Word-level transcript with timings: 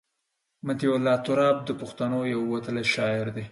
مطیع 0.67 0.91
الله 0.95 1.15
تراب 1.25 1.57
د 1.65 1.69
پښتنو 1.81 2.19
یو 2.33 2.41
وتلی 2.53 2.85
شاعر 2.95 3.27
دی. 3.35 3.45